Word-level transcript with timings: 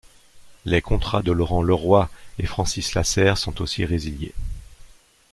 Les 0.65 0.81
contrats 0.81 1.21
de 1.21 1.31
Laurent 1.31 1.61
Leroy 1.61 2.09
et 2.39 2.47
Francis 2.47 2.91
Llacer 2.95 3.35
sont 3.37 3.61
aussi 3.61 3.85
résiliés. 3.85 4.33